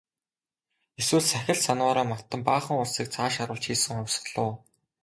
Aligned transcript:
Эсвэл 0.99 1.23
сахил 1.29 1.57
санваараа 1.63 2.09
мартан 2.11 2.41
баахан 2.47 2.75
улсыг 2.83 3.07
цааш 3.13 3.33
харуулж 3.37 3.63
хийсэн 3.67 3.93
хувьсгал 3.97 4.37
уу? 4.45 4.53